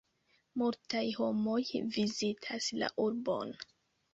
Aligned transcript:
Multaj 0.61 1.03
homoj 1.17 1.59
vizitas 1.99 2.71
la 2.81 2.91
urbon. 3.05 3.55